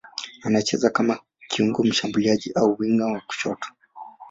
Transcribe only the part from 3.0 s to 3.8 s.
wa kushoto.